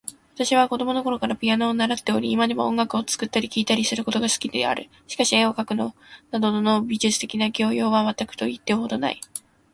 [0.33, 4.89] 私は子供のころからピアノを習っており、今でも音楽を作ったり聴いたりすることが好きである。
[5.05, 5.93] しかし、絵を描くな
[6.31, 9.21] どの美術的な教養は全くと言ってよいほどない。